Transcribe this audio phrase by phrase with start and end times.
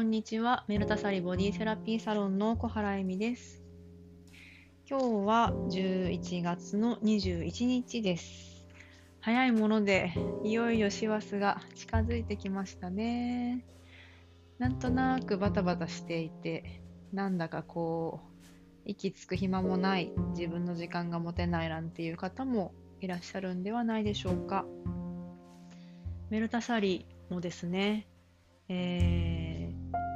[0.00, 0.64] こんにちは。
[0.66, 3.62] メルタサリボディセラピーサロンの小原恵美です。
[4.88, 8.66] 今日は11月の21日です。
[9.20, 13.62] 早いもので、いよいよ師走が近づいてきましたね。
[14.58, 16.80] なんとなくバタバタしていて、
[17.12, 18.48] なんだかこう、
[18.86, 22.72] 息つく暇もない、自分の時間が持てないなんていう方も
[23.02, 24.64] いらっしゃるんではないでしょうか。
[26.30, 28.08] メルタサリもですね、
[28.70, 29.29] えー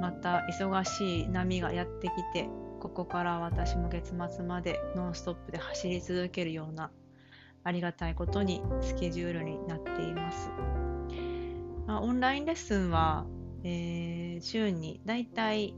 [0.05, 2.47] また忙しい波がやってきて
[2.79, 6.91] ここから私も月末までノンストップで走り続けるような
[7.63, 10.51] ありがたいことにスケジュールになっています、
[11.87, 13.25] まあ、オンラインレッスンは、
[13.63, 15.75] えー週にだいたい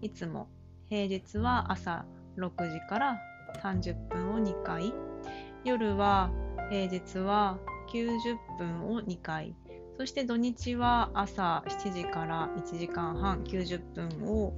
[0.00, 0.48] いつも
[0.88, 2.04] 平日は朝
[2.36, 3.18] 6時から
[3.62, 4.92] 30分を2回。
[5.64, 6.32] 夜は
[6.70, 7.58] 平日は
[7.92, 9.54] 90分を2回。
[9.98, 14.54] そして土日は朝7時から1時間半90分を、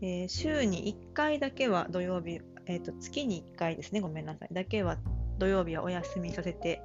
[0.00, 4.00] えー週に1回だけは土曜日、えーと月に1回ですね。
[4.00, 4.48] ごめんなさい。
[4.50, 4.96] だけは
[5.38, 6.80] 土曜日はお休みさせて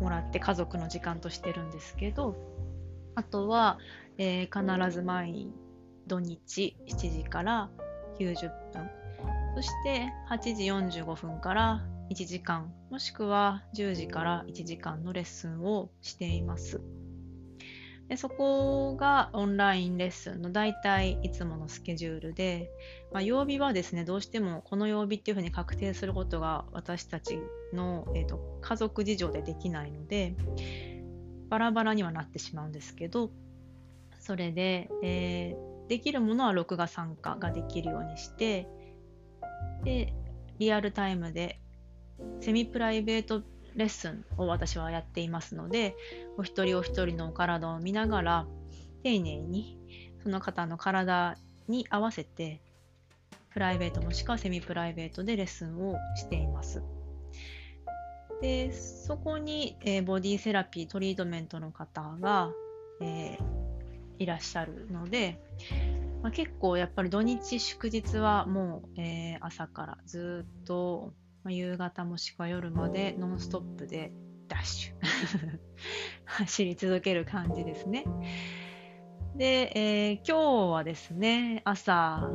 [0.00, 2.34] もらって家族の時間としてるんですけど
[3.14, 3.78] あとは、
[4.18, 5.46] えー必ず毎
[6.08, 7.70] 土日7時から
[8.18, 8.90] 90分。
[9.54, 16.80] そして8時45分から1時間もしくは10時から1時間のレッスンをしています。
[18.12, 22.70] でそこがオンラインレッスンの大体いつものスケジュールで、
[23.10, 27.38] まあ、曜日はですねどうしてもこの曜日っていうふうに確定することが私たち
[27.72, 30.36] の、えーと家族事情でできないので
[31.48, 33.30] バラバラにはなってしまうんですけど
[34.20, 38.66] それで、えーできるものは録画参加ができるようにして
[39.84, 40.14] で
[40.58, 41.60] リアルタイムで
[42.40, 43.42] セミプライベート
[43.76, 45.96] レッスンを私はやっていますので
[46.36, 48.46] お一人お一人のお体を見ながら
[49.02, 49.78] 丁寧に
[50.22, 51.36] その方の体
[51.68, 52.60] に合わせて
[53.50, 56.82] プライベートもしくはセミプライベートでレッスンをしています。
[58.40, 62.50] でそこに、えーボディセラピートリートメントの方が、
[63.00, 63.62] えー
[64.18, 65.40] いらっしゃるので、
[66.22, 71.12] まあ、結構やっぱり土日祝日はもう、えー朝からずっと、
[71.44, 74.12] まあ夕方もしくは夜までノンストップで
[74.48, 75.58] ダッシュ
[76.24, 78.04] 走り続ける感じですね。
[79.36, 82.28] で、えー今日はですね、朝、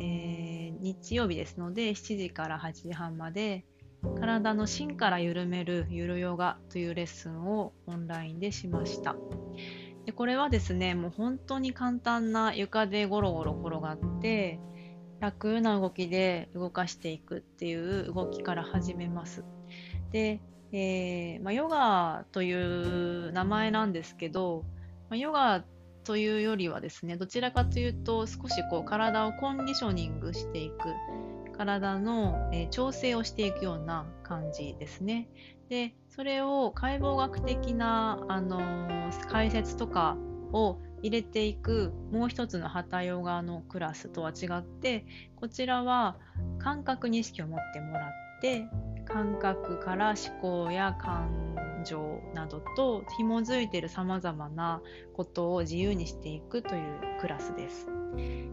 [0.00, 3.64] えー日曜日ですので、7時から8時半まで、
[4.20, 9.16] 体の芯から緩めるゆるヨガというレッスンをオンラインでしました。
[10.06, 14.60] でこれはですね、もう本当に簡単な床でゴロゴロ転がって、
[15.20, 19.44] 楽な動きで動かしていくっていう動きから始めます。
[20.12, 20.40] で、
[20.72, 24.64] えーまあ、ヨガという名前なんですけど、
[25.08, 25.64] まあ、ヨガ
[26.04, 30.94] というよりはですね、どちらかというと少しこう体をコンディショニングしていく、
[31.56, 35.28] 体の、えー調整をしていくような感じですね。
[35.68, 40.16] で、それを解剖学的な、あのー解説とか
[40.52, 46.16] を入れていくもう一つのハタヨガのクラスとは違ってこちらは
[46.58, 48.66] 感覚に意識を持ってもらって
[49.06, 54.82] 感覚から思考や感情などと紐づいているさまざまな
[55.14, 57.86] ことを自由にしていくというクラスです。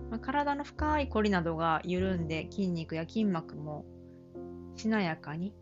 [0.09, 3.85] まあ体の深い凝りなどが緩んで筋肉や筋膜も
[4.75, 5.53] しなやかに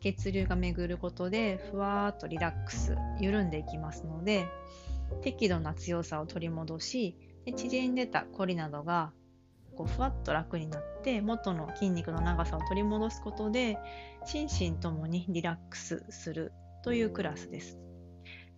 [0.00, 4.46] 血流が巡ることでふわーっとリラックス緩んでいきますので
[5.22, 9.12] 適度な強さを取り戻しで縮んでた凝りなどが
[9.76, 13.78] こうふわっと楽になって元の筋肉の長さを取り戻すことで
[14.24, 16.52] 心身ともにリラックスする
[16.82, 17.78] というクラスです。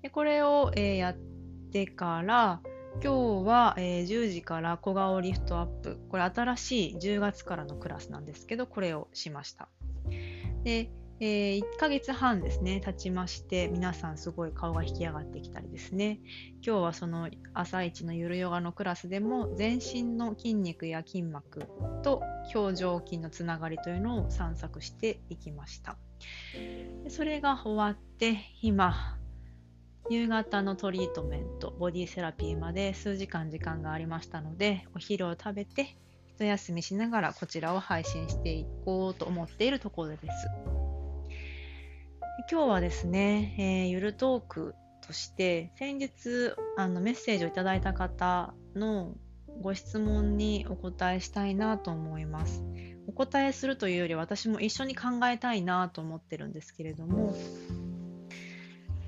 [0.02, 1.16] でこれを、えーやっ
[1.72, 2.60] てから
[3.02, 9.68] 今日は、えー10時から小顔リフトアップこれ新しい10月からのクラスなんですけどこれをしました。
[10.62, 10.90] で
[11.20, 16.20] えー1ヶ月半ですね、経ちまして、皆さんすごい顔が引き上がってきたりですね、
[16.64, 21.64] 今日はその朝一のゆるヨガのクラスでも、全身の筋肉や筋膜
[22.04, 22.22] と
[22.54, 25.96] 表情筋のつながりというのを散策していきました。
[27.08, 29.18] それが終わって、今、
[30.10, 35.96] 夕方のトリートメント、ボディセラピーまで数時間時間がありましたので、お昼を食べて、
[36.28, 40.77] 一休みしながらこちらを配信していこうと思っているところです。
[42.50, 44.74] 今日はですね、えーゆるトーク
[45.06, 49.12] として先日あのメッセージをいただいた方の
[49.60, 52.64] ご質問にお答えしたいなと思います。
[53.06, 57.34] お答えするというより私も一緒に考えたいなと思ってるんですけれども、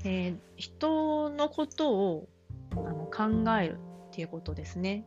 [0.04, 2.28] えー人のことを
[2.72, 3.78] あの考える
[4.08, 5.06] っていうことですね。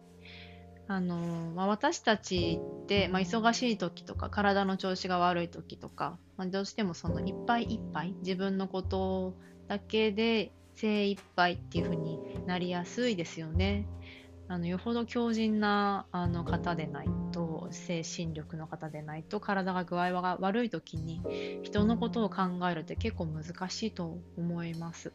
[0.94, 1.18] あの
[1.56, 9.34] まあ、私たちって、まあ、忙しい時とか体の調子が悪い時とか、まあ、どうしてもそのいっぱいいっぱい自分のこと
[9.68, 13.88] だけで精一杯っていう風になりやすいですよね。
[14.48, 21.24] あのよほど強靭なあの方でないと精神力の方でないと体が具合が悪い時に
[21.64, 25.12] 人のことを考えるって結構難しいと思います。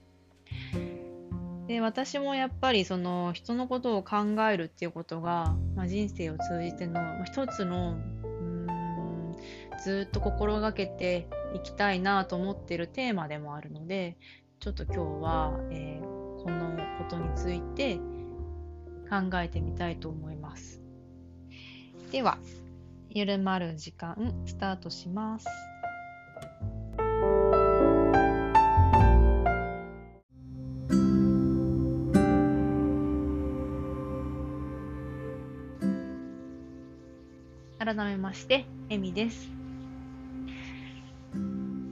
[1.69, 4.17] で私もやっぱりその人のことを考
[4.51, 7.95] えるっていうことが、まあ、人生を通じての、まあ、一つのう
[8.35, 9.37] ん
[9.85, 14.17] ずっと心がけていきたいなと思ってるテーマでもあるので
[14.61, 16.05] ちょっと今日は、えー、
[16.43, 17.99] このことについて
[19.11, 20.83] 考えてみたいと思います。
[22.11, 22.39] では、
[23.11, 25.47] 緩まる時間スタートします。
[37.79, 39.49] 改めまして、エミです。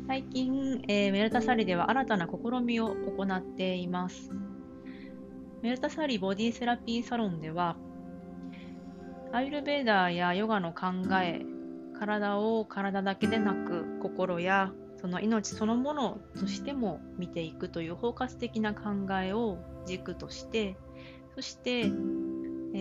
[0.08, 4.32] 最近、えー、メルタサリでは新たな試みを行っています。
[5.62, 7.76] メルタサリボディセラピーサロンでは、
[9.32, 10.86] アイルベーダーやヨガの考
[11.22, 11.42] え、
[11.96, 20.76] 体を体だけでなく心やその命そのものとしても見ていくという包括的な考えを軸として
[21.36, 21.86] そして、え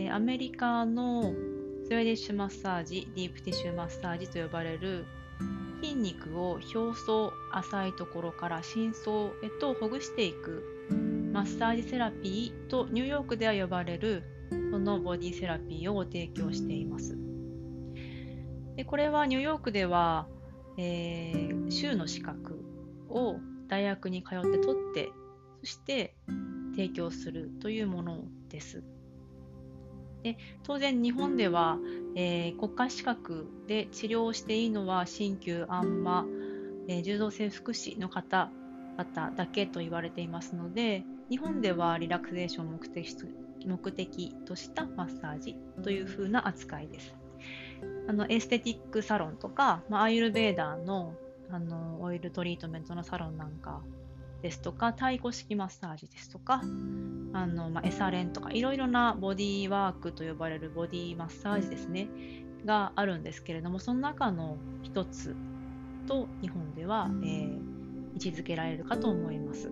[0.09, 1.33] ー、アメリカの
[1.85, 5.05] スウェーディッシュマッサージディープティッシュマッサージと呼ばれる
[5.83, 10.63] 筋肉を表層浅いところから深層へとほぐしていく
[11.31, 14.23] マッサージセラピーとニューヨークでは呼ばれる
[14.71, 17.15] そのボディセラピーを提供しています。
[18.75, 20.27] でこれはニューヨークでは、
[20.79, 22.65] えー、州の資格
[23.09, 23.35] を
[23.67, 25.11] 大学に通って取って
[25.59, 26.15] そして
[26.71, 28.83] 提供するというものです。
[30.25, 31.77] で当然日本では、
[32.15, 36.25] えー、国家資格で治療していいのは鍼灸あんま、
[36.87, 43.15] えー、柔道整復師の方々だけと言われていますので日本ではリラクゼーションを目的
[43.67, 47.15] 目的としたマッサージという風な扱いです。
[48.07, 51.13] あのエステティックサロンとか、まあ、アイルベーダーの
[51.49, 53.81] あのオイルトリートメントのサロンなんか
[54.41, 56.61] ですとか太鼓式マッサージですとか
[57.33, 62.07] あの、まあ、エサレンとかいろいろなボディーワークと呼ばれるボディーマッサージですね
[62.65, 65.35] があるんですけれどもその中の一つ
[66.07, 67.59] と日本では、えー、
[68.13, 69.71] 位置づけられるかと思います。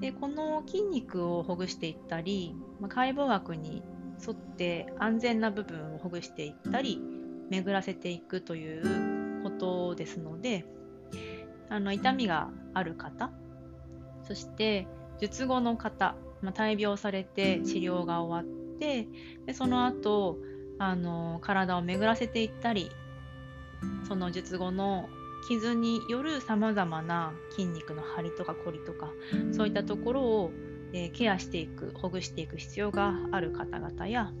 [0.00, 3.82] でこの筋肉をほぐしていったり、まあ、解剖学に
[4.26, 7.00] 沿って安全な部分をほぐしていったり
[7.50, 10.66] 巡らせていくということですので
[11.68, 13.30] あの痛みがある方。
[14.26, 14.86] そして
[15.20, 19.06] 術後の方、まあ、大病されて治療が終わって
[19.46, 20.38] でその後
[20.78, 22.90] あの体を巡らせていったり
[24.08, 25.08] その術後の
[25.48, 29.10] 傷によるさまざまな筋肉の張りとか凝りとか
[29.52, 30.52] そういったところを、
[30.92, 34.32] えー、ケアしていくほぐしていく必要がある方々や、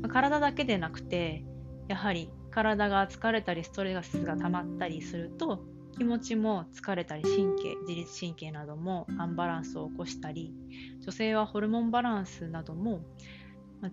[0.00, 1.44] まあ、体だけでなくて
[1.88, 5.64] やはり体が疲れたりストレスが溜まったりすると
[5.96, 10.54] 気持ちも疲れたり神経自律神経などもアンバランスを起こしたり
[11.00, 13.00] 女性はホルモンバランスなども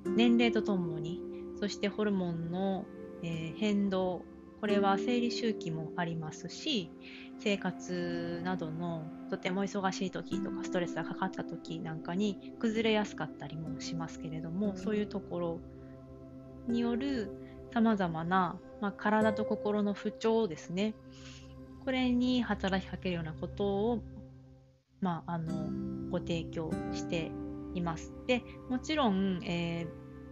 [0.06, 1.22] 年齢とともに
[1.60, 2.86] そしてホルモンの、
[3.24, 4.24] えー、変動
[4.60, 6.92] これは生理周期もありますし
[7.40, 15.60] 生活などのとても忙しい時とかストレスがかかった時なんかに崩れやすかったりもしますけれどもそういうところ
[16.68, 17.32] による
[17.74, 20.94] さまざまな、まあ、体と心の不調ですね
[21.86, 24.04] これに働きかけるようなことを、
[25.02, 27.32] まあ、あのご提供して
[27.74, 28.14] います。
[28.28, 29.88] でもちろん、え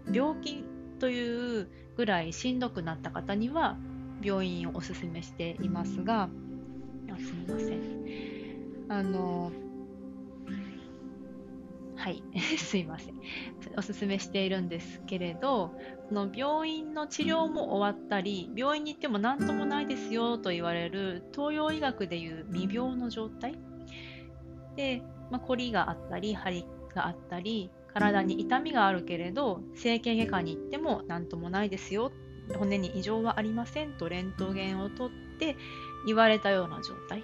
[0.07, 0.63] ー、病気
[0.99, 3.77] というぐらいしんどくなった方には
[4.21, 6.29] 病院をおすすめしていますが、
[7.11, 8.85] あすみません。
[8.89, 9.51] あの、
[11.97, 12.23] はい、
[12.57, 13.15] すいません。
[13.75, 15.73] おすすめしているんですけれど、
[16.07, 23.57] その病院の治療も終わったり、病院に行っても何ともないですよと言われる東洋医学でいう未病の状態？
[24.75, 25.01] で、
[25.31, 32.11] まあ、凝りがあったり、張りがあったり、体に痛みがあるけれど、整形外科に行っても何ともないですよ
[32.55, 35.57] 骨に異常はありませんとレントゲンを取って
[36.05, 37.23] 言われたような状態。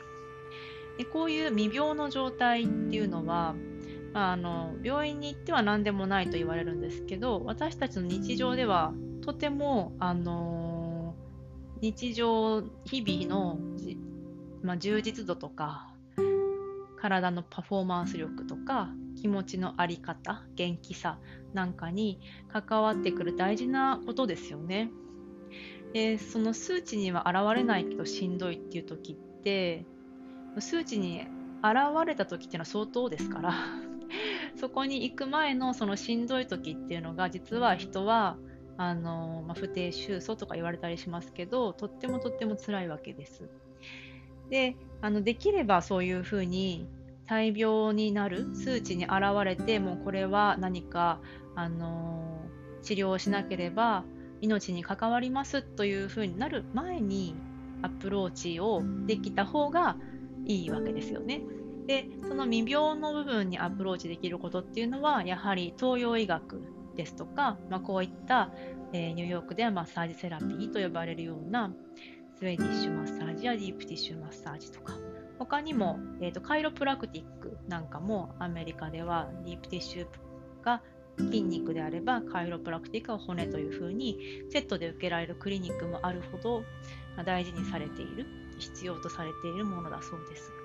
[0.97, 3.55] でこういう未病の状態っていうのは、
[4.13, 11.15] あ、の病院に行っては何でもないと言われるんですけど私たちの日常ではとても、あの
[11.81, 13.59] 日常日々の、
[14.61, 15.93] まあ、充実度とか
[16.97, 18.89] 体のパフォーマンス力とか
[19.19, 21.19] 気持ちの在り方元気さ
[21.53, 24.91] なんかに関わってくる大事なことですよね。
[25.93, 29.85] でその数値には現れないけどしんどいっていう時って
[30.59, 31.21] 数値に
[31.61, 33.53] 現れた時っていうのは相当ですから
[34.55, 38.37] そこに行く前のそのしんどい時っていうのが実は人は
[38.77, 43.49] あの、まあ、不定収素とか言われたりしますけどとってもとっても辛いわけです。
[44.49, 46.87] であのできればそういうふうに
[47.25, 51.21] 大病になる数値に現れてもうこれは何か
[51.55, 52.45] あの
[52.81, 54.03] 治療をしなければ
[54.41, 57.35] 命に関わりますというふうになる前に
[57.81, 59.97] アプローチをできた方が
[60.45, 61.41] いいわけですよね。
[61.85, 66.61] でその未病の部分にアプローチできることっていうのはやはり東洋医学
[66.95, 68.51] ですとか、まあ、こういった、
[68.93, 71.73] えー、ニューヨークではマッサージセラピーと呼ばれるような
[72.37, 74.93] スウェーディッシュマッサージやディープティッシュマッサージとか
[75.39, 80.07] 他にも、えーと、カイロプラクティックなんかもアメリカではディープティッシュ
[80.63, 80.81] が
[81.17, 84.17] 筋肉であればカイロプラクティックは骨というふうに
[84.49, 86.63] セットで受けられるクリニックもあるほど
[87.25, 88.25] 大事にされている
[88.57, 90.62] 必要とされているものだそうです。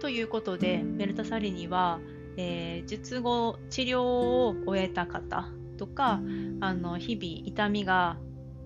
[0.00, 2.00] ということでメルタサリには、
[2.36, 6.20] えー、術後治療を終えた方とか
[6.60, 8.18] あの日々痛みが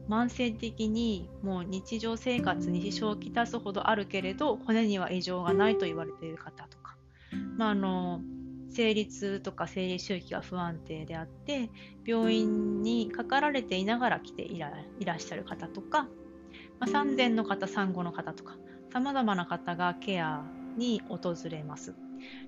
[0.09, 6.97] 慢性的にもう日常生活に支障をきたすほどあるけれど骨には異常がないと言われている方とか、
[7.57, 8.21] まあ、あの
[8.71, 11.71] 生理痛とか生理周期が不安定であって
[12.05, 14.73] 病院にかかられていながら来ていら
[15.15, 16.09] っしゃる方とか、ま
[16.81, 18.57] あ、産前の方産後の方とか
[18.93, 20.45] さまざまな方がケア
[20.81, 21.95] に訪れます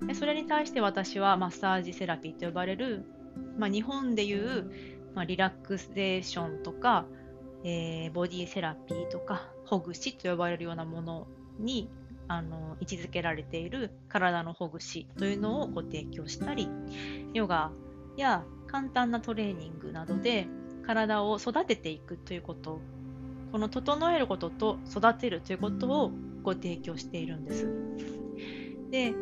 [0.07, 3.05] でそれに対して私はマッサージセラピーと呼ばれる、
[3.59, 4.71] まあ、日本でいう、
[5.15, 7.07] まあ、リラクゼーションとか
[7.65, 11.27] えー、ボディセラピーとかほぐしと呼ばれるようなもの
[11.59, 11.89] に
[12.29, 16.69] あの位置づけられている体のほぐしというのをご提供したり
[17.35, 17.71] ヨガ
[18.17, 20.47] や簡単なトレーニングなどで
[20.85, 22.81] 体を育てていくということ
[23.53, 26.13] この整えることと育てるということを
[26.43, 28.22] ご提供しているんです。
[28.91, 29.15] で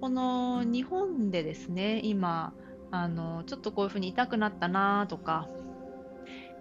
[0.00, 2.52] この日本でですね今
[2.90, 5.48] あのちょっとこういうふうに痛くなったなとか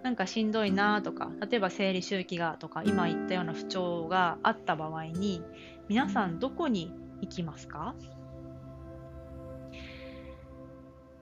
[0.04, 5.42] なんかしんどいなとか例えば生理周期がとか今言ったような不調があった場合に
[5.88, 7.96] 皆さんどこに行きますか？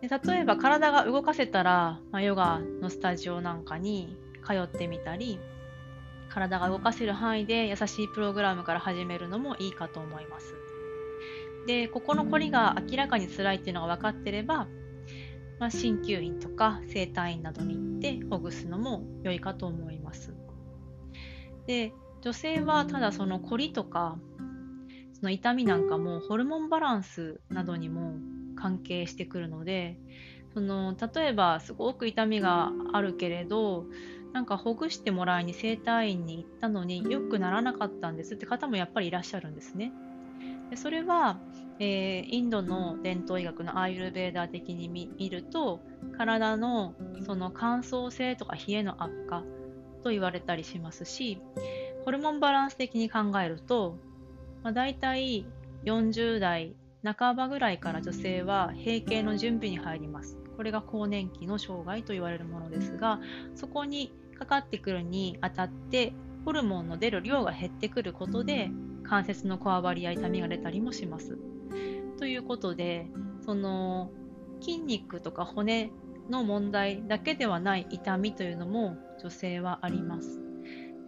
[0.01, 5.39] で例えば体が動かせたら、まあ、ヨガのスタジオなんかに通ってみたり
[6.35, 10.53] 体が動かせる範囲で優しいプログラムから始めるのもいいかと思います。
[11.65, 14.67] でここの凝りが明らかに辛いっていうのが分かってれば
[15.59, 20.33] まあ、鍼灸院とか整体院などに行ってほぐすのも良いかと思います。
[21.65, 24.17] で女性はただその凝りとか
[25.13, 28.13] その痛みなんかもホルモンバランスなどにも
[28.55, 29.97] 関係してくるので
[30.53, 33.85] その例えばすごく痛みがあるけれど
[34.35, 39.93] なんかほぐしてもらいに整体院に行ったのに良くならなかったんですって方もやっぱりいらっしゃるんですね。
[40.69, 41.39] でそれは
[41.79, 45.81] えー、インドの伝統医学のアーユルベーダー的に見ると
[46.17, 46.93] 体の
[47.25, 49.43] その乾燥性とか冷えの悪化
[50.03, 51.41] と言われたりしますし
[52.05, 53.97] ホルモンバランス的に考えると、
[54.63, 55.45] まあ、大体
[55.83, 63.19] 40代半ばぐらいから女性は閉経の準備に入りますこれが更年期の障害と言われるものですが
[63.55, 66.13] そこにかかってくるにあたって
[66.45, 68.69] ホルモンの出る量が減ってくることで
[69.03, 71.37] 関節のこわばりや痛みが出たりもします。
[72.17, 73.07] ということで
[73.41, 74.11] その
[74.61, 75.91] 筋肉とか骨
[76.29, 80.39] の問題だけではない痛みというのも女性はあります。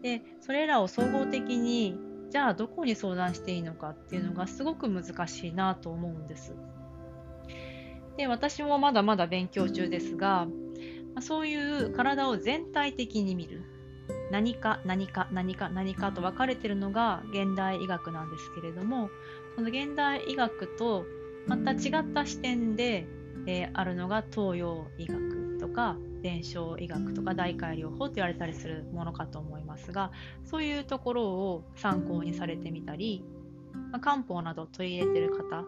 [0.01, 1.97] でそれらを総合的に
[2.29, 6.53] じゃあどこに相談していいのかっていうのがすごく難しいなと思うんです。
[8.17, 10.47] で私もまだまだ勉強中ですが
[11.21, 13.61] そういう体を全体的に見る。
[14.31, 19.09] 何か何か何か何かと分かれてるのが現代医学なんですけれども
[19.55, 21.05] その現代医学と
[21.45, 23.05] また違った視点で、
[23.45, 30.11] えー、あるのが東洋医学とか伝承医学とか大改療法と言われたりするものかと思いますが
[30.45, 33.23] そういうところを参考にされてみたり、
[33.91, 35.63] まあ、漢方など取り入れてる方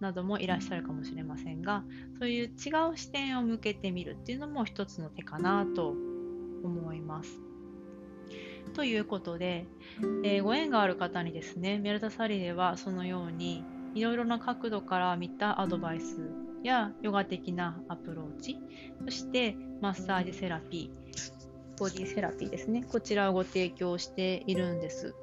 [0.00, 1.84] などもいらっしゃるかもしれませんが
[2.18, 2.48] そういう違
[2.92, 5.94] う視点を向けてみるっていうのも一つの手かなと
[6.62, 7.40] 思います。
[8.74, 9.66] ということで、
[10.24, 13.64] えー、ご縁がある方にですね、メルタサリではそのように
[13.94, 16.30] いろいろな角度から見たアドバイス
[16.62, 18.58] やヨガ的なアプローチ、
[19.04, 25.14] そしてマッサージセラピー、ボディセラピーですね、こちらをご提供しているんです。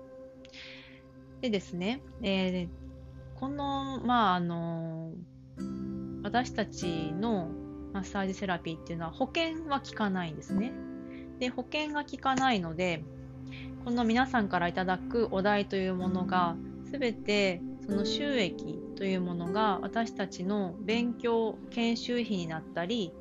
[1.41, 2.69] でですね、えー、
[3.39, 5.13] この、まあ、あの、
[6.23, 7.49] 私たちの
[7.93, 10.73] マッサージセラピーっていうのは保険は効かないんですね。
[11.39, 13.03] で、保険が効かないので、
[13.85, 16.55] この皆さんからいただくお題というものが、
[16.89, 23.13] すべてその収益というものが私たちの勉強、研修費になったり、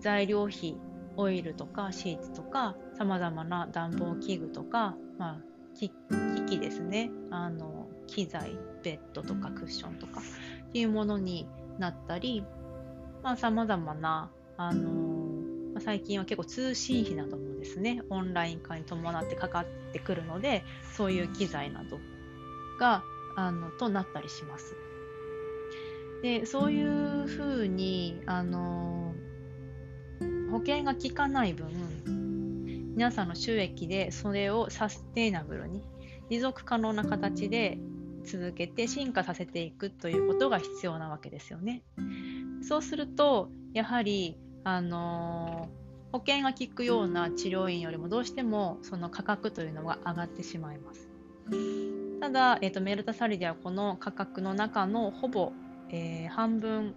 [0.00, 0.76] 材料費、
[1.16, 5.40] オイルとかシーツとか、さまざまな暖房器具とか、まあ、
[5.74, 5.90] 機
[6.46, 7.10] 器ですね。
[7.30, 10.20] あの、機材、ベッドとかクッションとか
[10.68, 11.48] っていうものに
[11.78, 12.44] なったり、
[13.22, 20.64] まあ、様々な、あのー、最近は結構通信費などもですね、オンライン化に伴ってかかってくるので、
[20.96, 21.98] そういう機材など
[22.78, 23.02] が、
[23.36, 24.76] あの、となったりします。
[26.22, 31.66] で、そういうふうに、あのー、保険が効かない分、
[32.96, 35.82] 皆さんの収益でそれをサステイナブルに
[36.30, 37.78] 持続可能な形で
[38.26, 41.82] 続けて進化させていくということが必要なわけですよね。
[42.62, 51.08] そうするとやはり、あのー、保険が効くような治療院よりもどうしてもその価格というのが上がってしまいます。
[52.20, 55.52] ただ、えーと、メルタサリではこの価格の中のほぼ、
[55.90, 56.94] えー、半分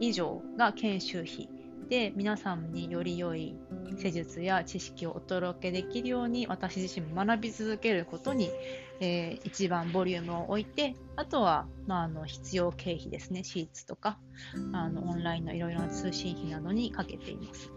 [0.00, 1.48] 以上が研修費
[1.88, 3.56] で皆さんにより良い
[3.98, 8.48] 施術や知識をお届けできるように私自身も学び続けることに、
[9.00, 14.18] えー、一番ボリュームを置いてあとは、まあ、あの必要経費ですねシーツとか
[14.72, 17.72] あのオンラインのいろいろな通信費などにかけています。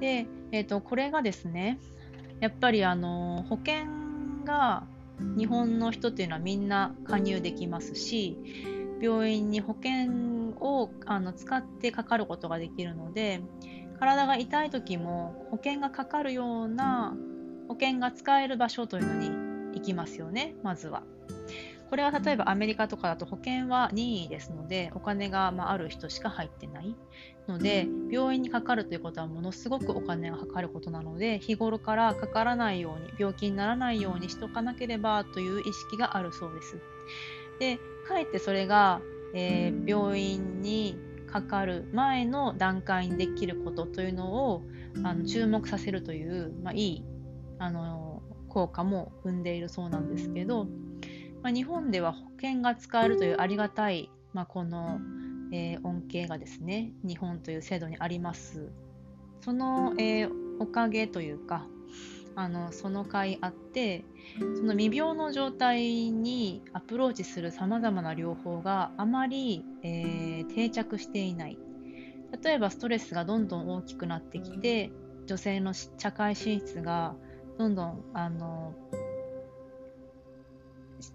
[0.00, 1.78] で、えーと、これがですね
[2.40, 3.84] やっぱりあの保険
[4.44, 4.84] が
[5.38, 8.36] 日本の人っていうのはみんな加入できますし
[9.00, 10.10] 病院に保険
[10.60, 13.40] をあの使ってかかることができるので
[14.00, 17.14] 体が痛い時も保険がかかるような
[17.72, 19.30] 保険が使える場所というのに
[19.74, 21.02] 行きますよねまずは。
[21.88, 26.96] これは例えばアメリカとかだと保険は任意ですのでお金がまある人しか入ってない
[27.46, 36.78] ので病院にかかるということはものすごくお金がかかることなので日頃からかからないように病気にならないようにしとかなければという意識があるそうです。
[37.58, 39.02] でかえってそれが
[39.34, 44.62] えー、病院にかかる前の段階にできることというのを
[45.02, 47.04] あの注目させるという、まあ、いい
[47.62, 50.64] あの効果も生んでいるそうなんですけど、
[51.42, 54.98] まあ、日本では保険が使えるというありがたい、まあ、この、
[55.52, 58.72] えー、恩恵がですね日本という制度にあります。
[59.42, 61.66] その、えー、おかげというか
[62.34, 64.04] あのその回あって
[64.56, 71.58] その未病の状態にアプローチするさまざまな療法があまり、えー、定着していない。
[72.42, 74.90] 例えばストレスがどんどん大きくなってきて
[75.26, 77.14] 女性の社会進出が
[77.58, 78.74] どんどんあの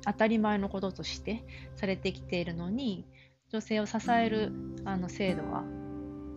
[0.05, 1.43] 当たり前のこととして
[1.75, 3.05] されてきているのに
[3.51, 4.51] 女性を支える
[4.85, 5.63] あの制度は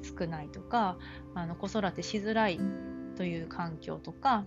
[0.03, 0.97] 少ないとか
[1.35, 2.61] あの子育てしづらい
[3.17, 4.45] という環境とか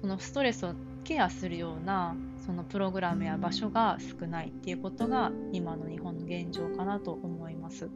[0.00, 7.90] そのストレスをケアするようなそのプログラムや場所が少ないっていうことが今の日本の現状かなと思います。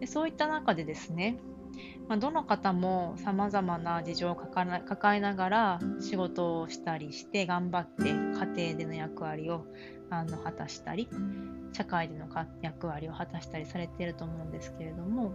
[0.00, 1.38] でそういった中でですね、
[2.08, 9.66] まあ、どの方もさまざまな事情を抱えながら仕事をしたりして頑張って家庭での役割を
[10.08, 11.06] あの果たしたり
[11.72, 12.26] 社会での
[12.62, 15.34] 役割を果たしたりされていると思うんですけれども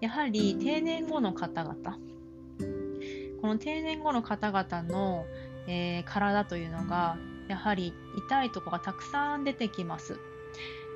[0.00, 1.98] やはり定年後の方々
[3.40, 5.24] この定年後の方々の、
[5.66, 7.16] えー、体というのが
[7.48, 10.18] やはり痛いところがたくさん出てきます。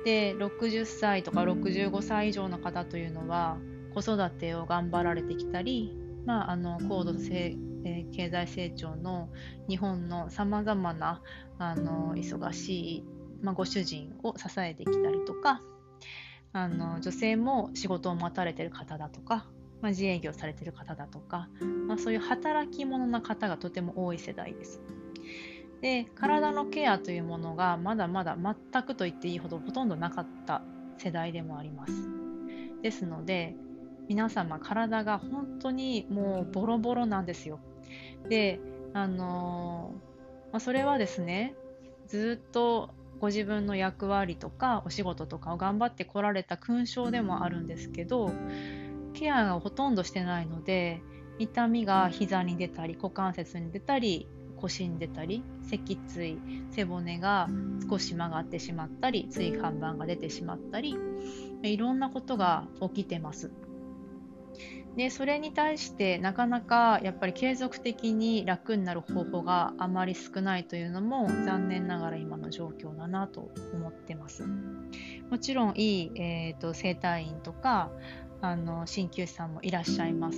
[0.05, 3.57] で60歳とか65歳以上の方というのは
[3.93, 9.29] 子育てを頑張られてきたり、まあ、あの高度成、え、経済成長の
[9.69, 11.21] 日本のさまざまな
[11.59, 13.03] あの忙しい、
[13.41, 15.61] まあ、ご主人を支えてきたりとか
[16.53, 19.47] あの女性も仕事を待たれてる方だとか
[19.83, 21.49] まあ、自営業されてる方だとか、
[21.87, 24.81] まあ、そういう働き者な方がとても多い世代です。
[25.81, 30.61] で体のケアというものがまだまだ全くと言っていいほどほとんどなかった
[30.97, 31.93] 世代でもあります。
[32.81, 33.57] ですので
[34.07, 37.59] 皆様体が本当にもうボロボロなんですよ。
[38.29, 38.59] で
[38.93, 39.93] あの、
[40.51, 41.55] まあ、それはですね
[42.07, 48.31] ずっとご自分の役割とかお仕事とかを頑張ってこられた勲章でもあるんですけど
[49.13, 51.01] ケアがほとんどしてないので
[51.39, 56.37] 痛みが膝に出たり股関節に出たり腰に出たり脊椎
[56.71, 57.49] 背骨が
[57.89, 60.97] 少し曲がってしまったり椎間板が出てしまったり
[61.63, 63.51] いろんなことが起きてます
[64.95, 74.43] でそれに対してなかなかやっぱり継続的に楽になる方法があまり少ないというのも残念ながら今の状況だなと思ってます。
[75.29, 77.89] もちろんいい、えーと、整体院とか
[78.41, 80.37] あの鍼灸師さんもいらっしゃいます。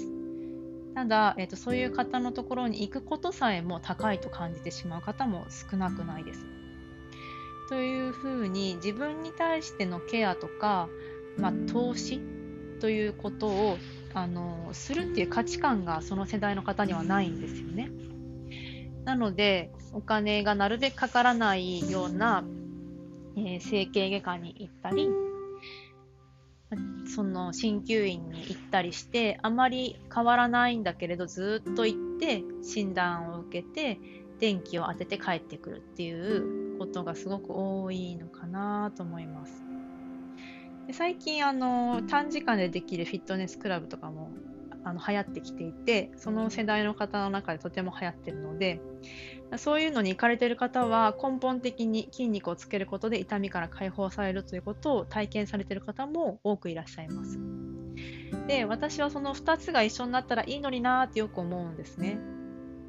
[0.94, 6.46] ただ、えーとそういう方のところに行くことさえも高いと感じてしまう方も少なくないです。
[7.68, 10.88] というふうに自分に対してのケアとか、
[11.38, 12.22] まあ、投資
[12.80, 13.78] ということを
[14.16, 17.92] あのするっていう価値観がその世代の方にはないんですよね。
[19.04, 22.44] なのでお金がなるべくかからないような、
[23.38, 25.10] えー、整形外科に行ったり
[27.14, 34.00] その鍼灸院に行ったりしてあまり変わらないんだけれどずっと行って診断を受けて
[34.40, 39.65] 電気を当てて帰ってくるっていうことがすごく多いのかなと思います。
[40.88, 44.32] で最近あの短時間でできるフィットネスクラブとかも
[44.84, 48.80] あの流行ってきていてその世代の方の中でとても流行ってるので
[49.58, 57.40] そういうのに行かれてる方は根本的に筋肉をつけることで痛みから解放されるということを体験されてる方も多くいらっしゃいます。
[58.48, 62.20] で私はその2つが一緒になったらいいのになーってよく思うんですね。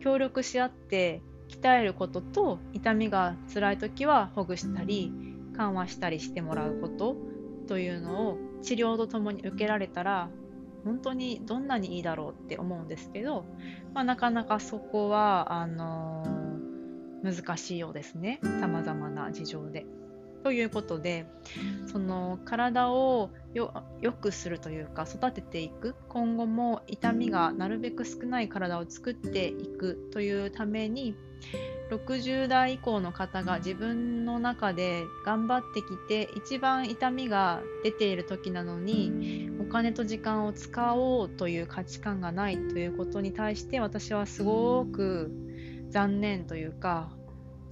[0.00, 5.12] 協力し合って鍛えることと痛みが辛い時はほぐしたり
[5.56, 7.16] 緩和したりしてもらうこと。
[7.66, 10.28] というのを治療とともに受けられたら
[10.84, 13.44] 本当にどんなにいいだろうって思うんですけど、
[13.92, 19.84] まあ、なかなかそこはあのー、難しいようですねさまざまな事情で。
[20.44, 21.26] ということで
[21.86, 23.72] その体をよ
[24.12, 31.16] くするというか育てていく今後も痛みがなるべく少ない体を作っていくというために
[31.90, 45.30] 60代以降の方が自分の中で頑張ってきて一番痛みが出ている時なのにお金と時間を使おうという価値観がないということに対して私はすごく
[45.90, 47.10] 残念というか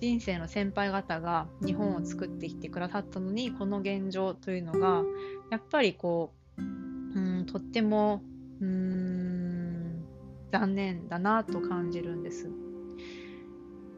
[0.00, 5.02] 人生の先輩方が日本を作ってきてくださったのにこの現状というのが
[5.50, 8.22] やっぱりこううんとっても
[8.60, 10.04] うん
[10.52, 12.63] 残念だなと感じるんです。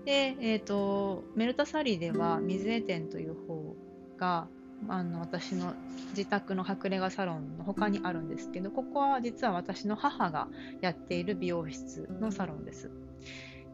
[0.07, 3.75] で、えーと、メルタサリーでは水江店という方
[4.17, 4.47] が
[4.89, 5.75] あの私の
[6.11, 10.47] 自宅の隠れ家サロンの他にあるんですけどここは実は私の母が
[10.81, 12.91] やっている美容室のサロンです。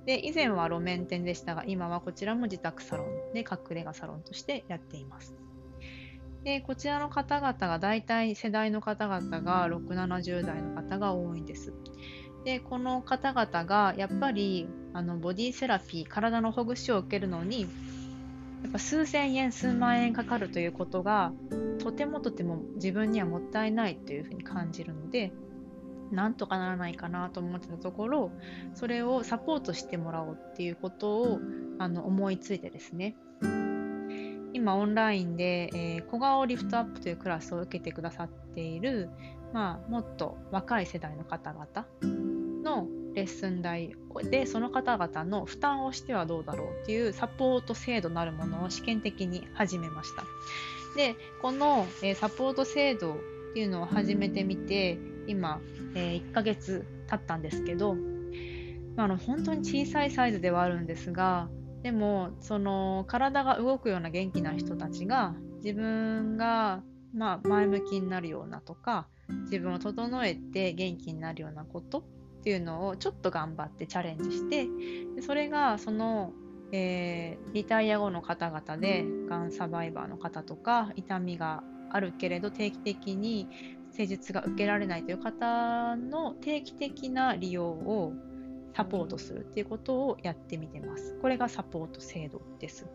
[0.06, 5.34] で以前は路面店でしたが今はこちらも自宅サロンで隠れ家サロンとしてやっています。
[6.44, 11.74] でこちらの方々が大体世代の方々が6、70代の方が多いんです。
[12.44, 21.32] でこの方々がやっぱりあのボディセラピー体のほぐしを受けるのにやっぱ数千円数万円かかるということが
[21.78, 25.32] とてもとても自分にはもったいないというふうに感じるので
[26.10, 28.30] なんとかならないかなと思ってたところ
[28.74, 31.40] それをサポートしてもらおうっていうことを
[31.78, 33.16] あの思いついてですね。
[34.54, 39.08] 今オンラインで、えー、小顔リフトアップというクラスを受けてくださっている、
[39.52, 41.66] まあ、もっと若い世代の方々
[42.62, 43.94] のレッスン代
[44.30, 50.24] でその方々の負担をしてはどうだろうっていうサポート制度なるものを試験的に始めました。
[50.96, 53.16] で、この、え、サポート制度っ
[53.54, 55.60] ていうのを始めてみて、今、
[55.94, 57.96] え、1ヶ月経ったんですけど、
[58.96, 61.48] あの本当に小さいサイズではあるんですが、
[61.82, 66.82] でもその体が動くような元気な人たちが自分が、
[67.14, 69.08] まあ、前向きになるようなとか
[69.44, 72.04] 自分を整えて元気になるようなこと
[72.42, 74.66] っていうのをちょっと頑張ってチャレンジして
[75.22, 76.32] それがその、
[76.72, 83.48] えー、リタイア後の方々でがんサバイバーの方とか痛みがあるけれど定期的に
[83.92, 88.12] 施術が受けられないという方の定期的な利用を
[88.74, 91.16] サポートするっていうことをやってみてます。
[91.22, 92.86] これがサポート制度です。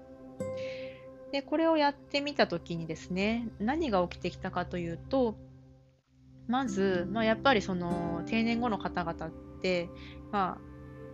[1.31, 5.37] でこれをやってみた時にですね何が起きてきたかというと
[6.47, 9.31] まず、まあ、やっぱりその定年後の方々っ
[9.61, 9.89] て、
[10.31, 10.67] まあ、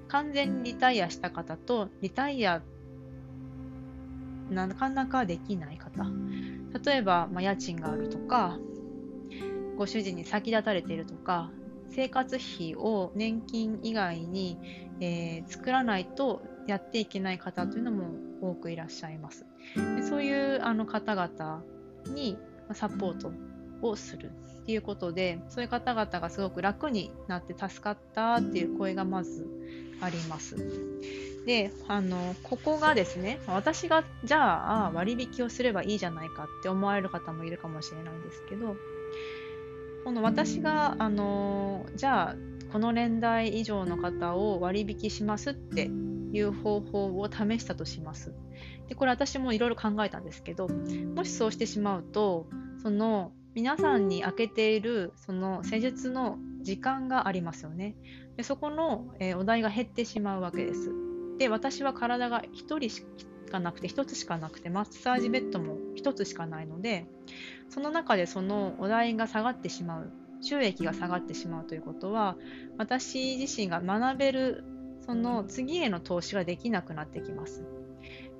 [0.07, 2.61] 完全にリタイアした方とリタイア
[4.49, 6.05] なかなかできない方
[6.85, 8.59] 例えば、まあ、家賃があるとか
[9.77, 11.49] ご主人に先立たれているとか
[11.89, 14.57] 生活費を年金以外に、
[14.99, 18.05] えー、作らないとやっていけない方というのも
[18.41, 19.45] 多くいらっしゃいます。
[19.95, 21.63] でそういうあの方々
[22.07, 22.37] に
[22.73, 23.31] サポート
[23.89, 24.31] をする
[24.63, 29.47] っていうことでそういう方々がすごく楽になって助かったっていう声がまず
[30.01, 30.55] あります。
[31.45, 38.77] であのここがですね私がじゃあ割引をすればいいじゃないかって思われる方もいるかもしれないんですけど
[40.05, 42.35] この私が、あのじゃあ
[42.73, 45.83] この年代以上の方を割引しますって
[46.33, 48.33] いう方法を試したとします。
[48.89, 52.47] でこれ私もいろいろ考えたんですけどもしそうしてしまうと
[52.81, 57.95] その皆さんに開けているその施術の時間がありますよね。
[58.35, 60.91] でそこの、えー、お題が減ってしまうわけです。
[61.37, 63.05] で私は体が1人し
[63.51, 67.05] かなくて1つしかなくてマッサージベッドも1つしかないので
[67.69, 70.11] その中でそのお題が下がってしまう
[70.41, 72.35] 収益が下がってしまうということは
[72.77, 74.63] 私自身が学べる
[75.05, 77.63] その次への投資ができなくなってきます。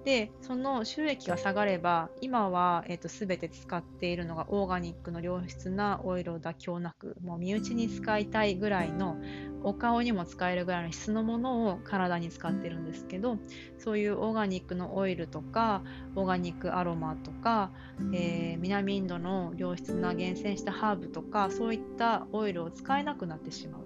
[0.06, 9.16] でその収益が下がれば今は、えーと、全て使っているのがオーガニックの良質なオイルを妥協なくもう身内に使いたいぐらいの
[9.64, 13.38] お顔にも使えるぐらいの質のものを体に使ってるんですけど
[13.78, 15.84] そういうオーガニックのオイルとか
[16.16, 17.72] オーガニックアロマとか、
[18.14, 23.84] えー、南インドの良質な厳選したハーブとかそういったオイルを使えなくなってしまう。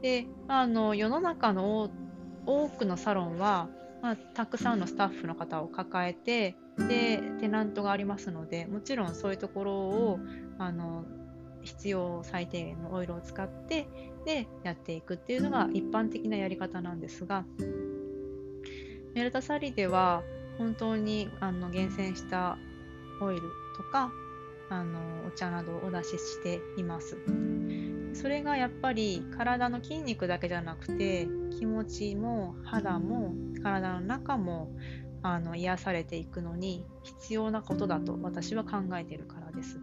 [0.00, 1.90] であの世の中の
[2.44, 3.68] 多くのサロンは
[4.02, 6.56] まあ、たくさんのスタッフの方を抱えて
[6.88, 10.18] でテナントがありますのでもちろんそういうところを
[10.58, 11.04] あの
[11.62, 13.86] 必要最低限のオイルを使って
[14.26, 17.44] でやっていくっていうのが一般的なやり方なんですが
[19.14, 20.22] メルタサリでは
[20.58, 22.58] 本当にあの厳選した
[23.20, 23.42] オイル
[23.76, 24.10] とか
[24.68, 27.16] あのお茶などをお出ししています。
[28.14, 31.26] それがやっぱり体の筋肉だけじゃなくて
[31.58, 34.70] 気持ちも肌も体の中も
[35.22, 39.78] あの癒されていくのに必要なことだと私は考えているからです。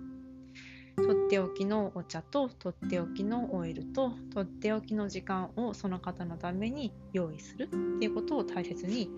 [0.97, 9.09] とっておきのお茶ととっておきのオイルととっておきの時間をその方のために用意するっていうことを大切に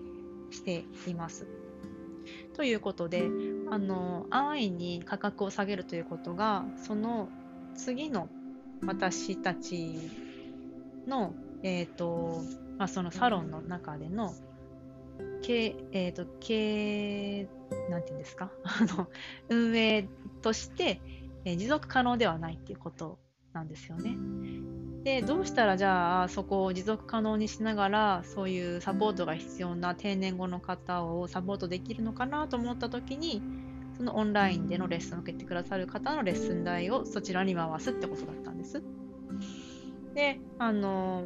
[0.50, 1.46] しています。
[2.54, 3.28] ということで
[3.70, 7.28] あの安易に価格を下げるということがその
[7.74, 8.28] 次の
[8.86, 9.98] 私たち
[11.06, 12.42] の、えーと
[12.78, 14.34] まあ、そのサロンの中での
[15.42, 17.48] 経、えーと、経
[17.90, 18.50] なんていうんですか？
[18.64, 19.08] あの
[19.48, 20.08] 運営
[20.40, 21.00] として、
[21.44, 23.18] えー、持続可能ではないっていうこと
[23.52, 24.16] なんですよね。
[25.04, 33.42] でどうしたらじゃあそこを持続可能にしながらそういうサポートが必要な定年後の方をサポートできるのかなと思った時に
[33.96, 38.80] そのオンラインでのレッスンを受けてくださる方のレッスン代をそちらに回すってことだったんです。
[40.14, 41.24] であの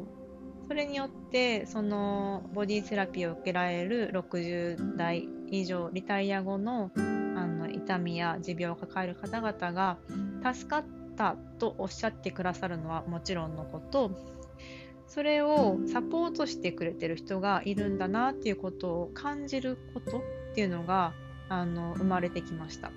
[0.67, 9.97] それによってそのボディセラピーを受けられる60代以上リタイア後のあの痛みや持病を抱える方々が
[10.53, 14.11] 助かったとおっしゃってくださるのはもちろんのこと
[15.07, 20.21] それをサポートしてくれてる人がいるんだなっていうことを感じることっ
[20.53, 21.13] ていうのが
[21.47, 22.91] あの生まれてきました。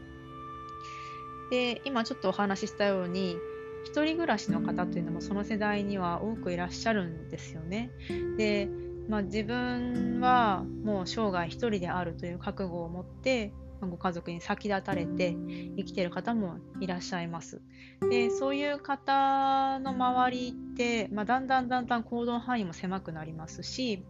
[1.50, 3.36] で今ちょっとお話ししたように
[3.84, 7.90] 一人暮らしの方というのもその世代には多くいらっしゃるんですよね。
[8.36, 8.68] で、
[9.08, 15.34] まあ、自分はもう生涯一人であるという覚悟を持ってご家族に先立たれて
[15.76, 17.62] 生きてる方もいらっしゃいます。
[18.10, 24.04] でそういう方の周りって、まあ、だんだんだんだん行動範囲も狭くなりますし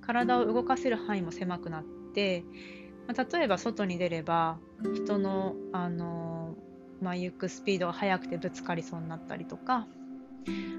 [0.00, 1.84] 体を動かせる範囲も狭くなっ
[2.14, 2.44] て
[3.06, 4.58] まあ、例えば外に出れば
[4.94, 6.56] 人の、あの
[7.00, 9.86] まあ、行くスピードが速くてぶつかりそうになったりとか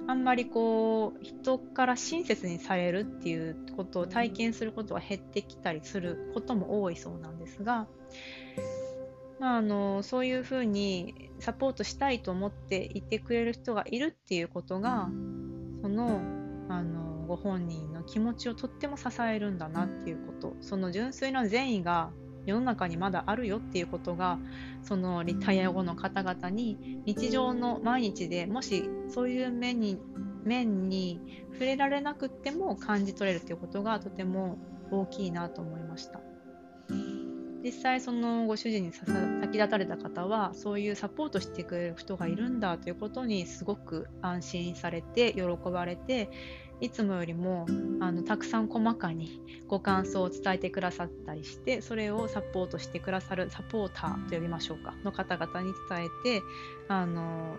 [0.08, 7.88] あんまりこう人から親切にされるっていうことを体験することが減ってきたりすることも多いそうなんですが、
[9.40, 15.10] まあ、あのそういうふうにサポートしたいと思っていてくれる人がいるっていうことが
[15.82, 16.22] その
[16.70, 22.12] あのご本人の気持ちをとっても支えるんだなっていうことその純粋な善意が
[22.46, 24.40] 世の中にまだあるよっていうことが
[24.84, 29.98] そのリタイア後の方々に日常の毎日でもしそういう面に
[30.44, 31.20] 面に
[31.54, 34.58] 触れられなくっても感じ取れるっていうことがとても
[34.92, 36.22] 大きいなと思いました。
[37.66, 46.30] 実際そのご主人に先立たれた方はそういうサポートしてくれる人がいるんだということにすごく安心されて喜ばれて
[46.82, 47.66] いつもよりも
[48.02, 56.42] あのたくさん細かにご感想を伝えてくださったりしてそれをサポートしてくださるサポーターと呼びましょうかの方々に伝えて
[56.88, 57.56] あの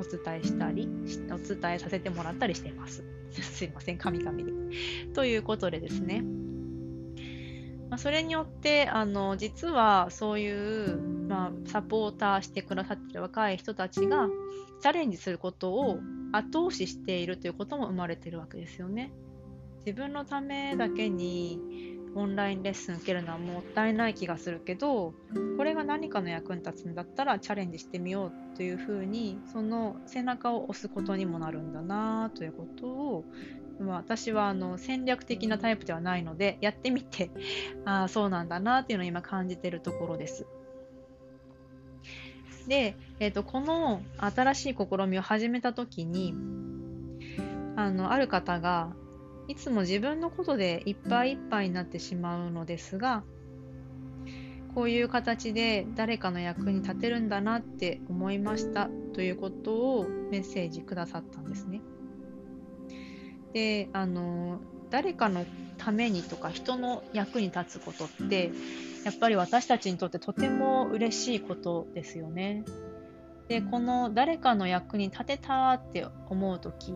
[0.00, 0.88] お伝えしたり
[1.30, 3.04] お伝えさせてもらったりしています。
[3.32, 4.52] すいません、神々で。
[5.14, 6.22] ということでですね、
[7.88, 10.98] まあ、それによってあの実はそういう、
[11.28, 14.28] まあ、サポーターしてくださってる若い人たちが
[14.80, 15.98] チャレンジすることを
[16.32, 19.12] 後押ししているということも生まれてるわけですよね。
[19.86, 25.14] 自分のためだけにオンラインレッスン受けるのはもったいない気がするけど
[25.56, 33.24] これが何かの役に立つんだったらチャレンジしてみようというふうにその背中を押すことにもなるんだなということを、
[33.80, 37.30] まあ、私はあの戦略的なタイプではないのでやってみて
[37.84, 40.46] ああそうなんだなっていうのを今感じてるところです。
[42.68, 46.34] で、えーと、この新しい試みを始めた時に
[47.76, 48.92] あのある方が
[49.48, 53.24] いつも自分のことでいっぱいいっぱいになってしまうのですが
[54.74, 61.82] こういう形で誰かの役に立てるんだなって思いましたということをメッセージくださったんですね。
[63.52, 65.44] であの誰かの
[65.76, 68.50] ためにとか人の役に立つことって
[69.04, 72.64] やっぱり私たちにとってとても嬉しいことですよね。
[73.48, 76.94] でこの誰かの役に立てたって思う時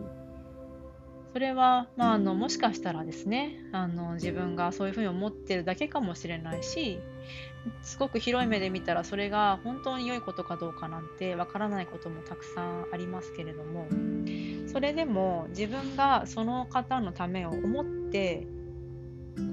[1.33, 6.99] それは、まあ、あのもしかしたらですねあの自分がそういうふうに思ってるだけかもしれないし
[7.83, 13.87] すごく広い目で見たらそれが本当に良いことかどうかなんてわからないこともたくさんありますけれども
[14.73, 18.47] それでも自分がその方のためを思って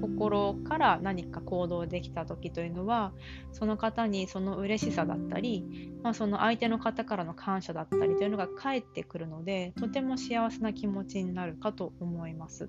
[0.00, 3.12] 心から何か行動できた時というのは
[3.52, 12.68] その方にその嬉しさだったり、まあ、その相手の方からの感謝だったりというのが返ってくるのでとても幸せな気持ちになるかと思います。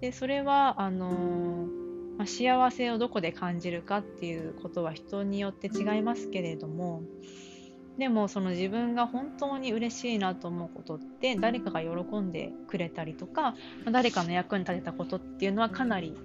[0.00, 1.66] でそれはあの、
[2.18, 7.02] ま、幸せをどこで感じるかっていうことは人によって違いますけれども
[7.98, 13.56] でもその自分が本当に嬉しいなと思うことって誰かが喜んでくれたりとか
[13.90, 16.16] 誰かの役に立てたことっていうのはかなり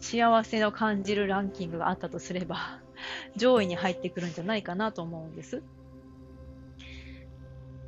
[0.00, 2.80] 幸せを感じるランキングがあったとすれば
[3.36, 5.62] 上位に入ってくるんじゃないかなと思うんです。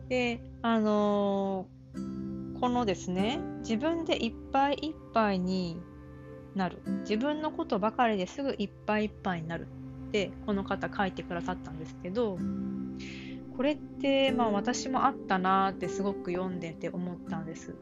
[0.08, 5.80] であのー、このですね自分でいっぱいいっぱいに
[6.54, 9.68] なる自分のことばかりですぐいっぱいいっぱいになる
[10.08, 12.38] ってこの方書いてくださったんですけど
[13.56, 17.74] これって、まあ、私もあったなってすごく読んでて思ったんです。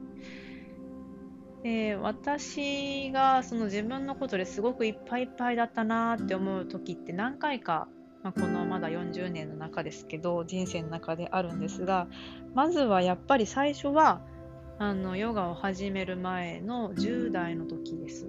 [1.62, 7.88] で私がその自分のことですごくいっぱいいっぱいだったなって思う時って何回か、
[8.22, 12.06] まあ、このまだ40年の中ですけど人生の中であるんですが
[12.54, 14.22] まずはやっぱり最初は
[14.78, 18.28] あのヨガを始める前の10代の時です。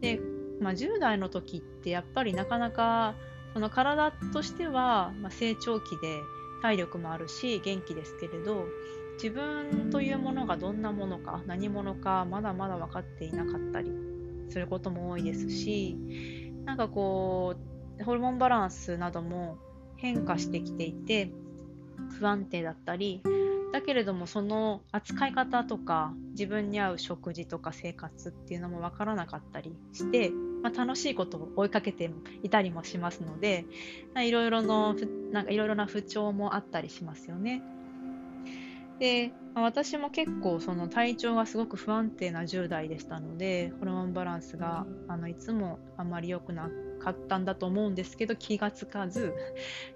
[0.00, 0.20] で、
[0.60, 3.14] まあ、10代の時ってやっぱりなかなか
[3.54, 6.20] その体としては、成長期で
[6.64, 8.68] 体力もあるし元気ですけれど
[9.22, 13.92] 自分というものがどんなものか何者かまだまだ分かっていなかったり
[14.48, 15.94] することも多いですし
[16.64, 17.54] なんかこ
[18.00, 19.58] うホルモンバランスなども
[19.98, 21.32] 変化してきていて
[22.18, 23.22] 不安定だったり
[23.74, 30.32] だけれどもその扱い方とか自分に合う食事とか生活っていうのも分からなかったりして、
[30.64, 32.10] まあ、楽しいことを追いかけて
[32.42, 33.66] いたりもしますので
[34.16, 34.96] いろいろの
[35.30, 37.62] なんかいろいろな不調もあったりしますよね。
[38.98, 49.34] で、ま、私も結構その体調がすごく不安定な10代でしたのでホルモンバランスがあのいつもあまり良くなかったんだと思うんですけど気がつかず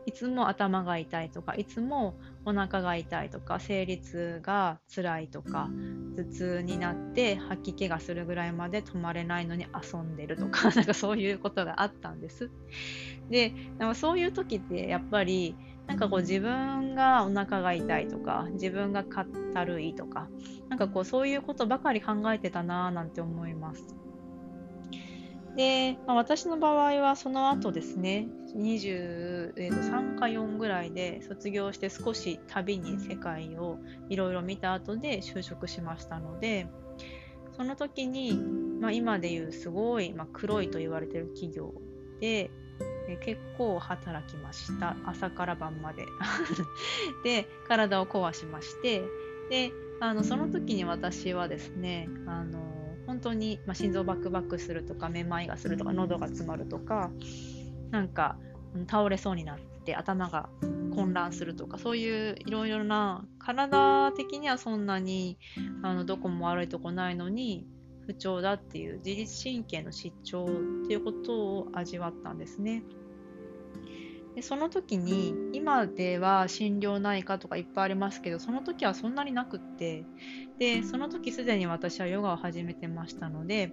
[0.05, 2.15] いつも頭が痛いとかいつも
[2.49, 5.69] お腹が痛いとか生理痛が辛いとか
[6.17, 12.51] 頭痛になって吐き気がするぐらいまで止まれないのに遊んでるとか なんかそういうことがあったんです。
[13.29, 13.53] で
[13.95, 15.55] そういう時ってやっぱり
[15.87, 20.29] なんかこう自分がお腹が痛いとか自分がかったるいとか
[20.69, 23.99] なんかこうそういうことばかり考えてたなぁなんて思います。
[25.57, 36.67] で、まあ、私の場合はその後ですね、23、えー、か4ぐらいで卒業して少し旅に世界をいろいろ見た後で就職しましたので、
[37.57, 38.35] その時に、
[38.81, 41.75] まあ、今でいうすごい、まあ、黒いと言われてる企業
[42.21, 42.51] で、
[43.09, 44.97] え結構働きました。
[45.05, 46.05] 朝から晩まで。
[47.25, 49.03] で、体を壊しまして、
[49.51, 57.11] で、あのその時に私はですね、あの本当に、まあ、心臓バクバクするとかめまいがするとか喉が詰まるとか
[57.91, 58.37] なんか
[58.91, 60.49] 倒れそうになって頭が
[60.95, 65.39] 混乱するとかそういういろいろな体的にはそんなに
[65.83, 67.67] あのどこも悪いとこないのに
[68.07, 72.83] 不調だっていう自律神経の失調っていうことを味わったんですね。
[74.35, 80.05] でその時に今では心療内科とかいっぱいありますけどその時はそんなになくって
[80.59, 83.73] でその時すでに私はヨガを始めてましたので、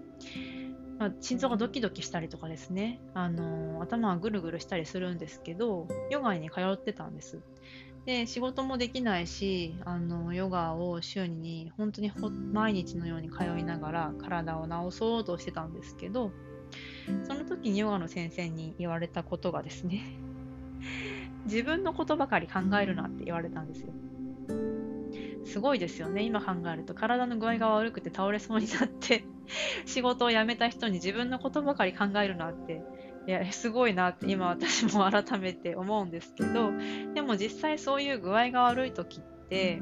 [0.98, 7.42] まあ、心臓がドキドキしたりとかですねあの頭がぐるぐるしたりするんですけどヨガに通ってたんです
[8.06, 12.12] で仕事もできないしあのヨガを週に本当に
[12.54, 16.32] 毎日のように通いながら体を治そうとしてたんですけど
[17.24, 20.02] その時にヨガの先生に言われたことがですね
[21.46, 23.90] 自分のことばかり考えるなって言われたんですよ。
[25.46, 26.94] すごいですよね、今考えると。
[26.94, 29.24] 体の具合が悪くて倒れそうになって
[29.86, 32.82] 仕事を辞めた人に自分のことばかり考えるなって、
[33.28, 36.72] いや、すごいなって今私も改めて思うんですけど、
[37.14, 39.82] でも実際そういう具合が悪い時って、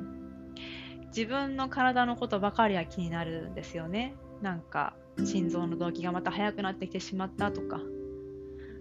[1.07, 4.15] 自分の体のことばかりは気になるんですよね。
[4.41, 7.79] なんか、心臓の動悸がまた速くなってきてしまったとか、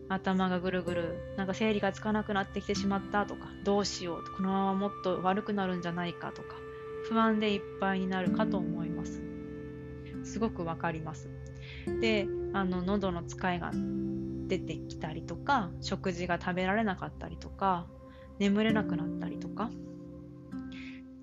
[0.08, 6.48] 頭がぐるぐる、なんか整理がつかなくなってきてしまったとか、どうしようと、このままもっと悪くなるんじゃないかとか、
[7.12, 9.22] 不安でいっぱいになるかと思います。
[10.24, 11.28] すごくわかります。
[12.00, 13.70] で、あの、喉の使いが
[14.46, 17.86] 出てきたりとか、食事が食べられなかったりとか、
[18.38, 19.70] 眠れなくなったりとか、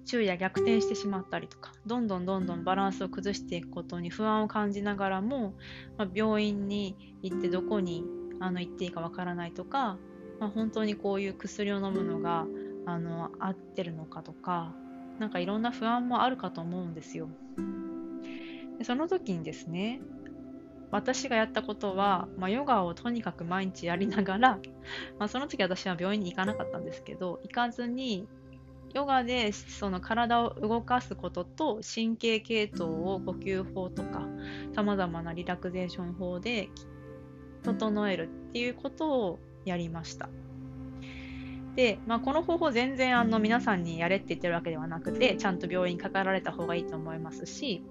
[0.05, 5.55] 昼夜逆転してしまったりとか、どんどんどんどんバランスを崩していくことに不安を感じながらも、
[5.97, 8.03] まあ、病院に行ってどこに
[8.39, 9.97] あの行っていいかわからないとか、
[10.39, 12.45] まあ、本当にこういう薬を飲むのが
[12.85, 14.73] あの合ってるのかとか
[15.19, 17.29] なんかいろんな不安もあるかと思うんですよ
[18.77, 20.01] でその時にですね
[20.91, 24.59] 私がやったことは、まあ、ヨガをとにかく毎日やりながら、
[25.19, 28.27] まあ、その時私は病院に行かなかったんですけど行かずに
[28.93, 34.27] ヨガでその体を動かすことと神経系統を呼吸法とか
[34.73, 36.69] さまざまなリラクゼーション法で
[37.63, 40.29] 整えるっていうことをやりました。
[41.79, 47.85] で、まあ、この方法全然あの皆さんにやれって言ってるわけではなくてちゃんと病院にかかられた方がいいと思いますし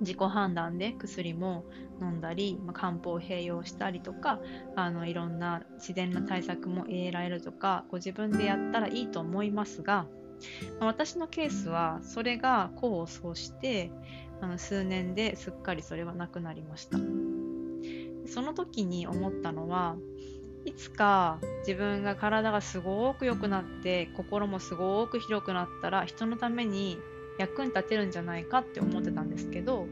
[0.00, 1.64] 自己判断で薬も
[2.02, 4.40] 飲んだり、まあ、漢方を併用したりとか
[4.74, 10.08] あのいろんな自然な対策も得られるとかご自分でやったらいいと思いますが、
[10.80, 13.92] まあ、私のケースはそれが功を奏して
[14.40, 16.98] あの数年ですっかりそれはなくなりました。
[18.26, 19.96] その時に思ったのは
[20.64, 26.98] いつか自分が体がすごく良くなって心もすごく広くなったら人のために
[27.38, 29.86] 役に立てるんじゃないかって思ってたんですけど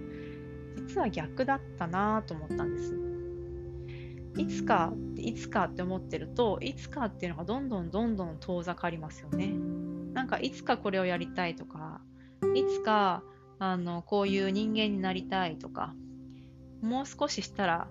[0.76, 2.94] 実は逆だったなと思ったんです。
[4.38, 9.52] いつかいつかって思ってるといつかっていうのがどんどんどんどん遠ざかりますよね。
[10.14, 12.00] なんかいつかこれをやりたいとか
[12.54, 13.22] いつか
[13.58, 15.94] あのこういう人間になりたいとか
[16.80, 17.88] もう少ししたら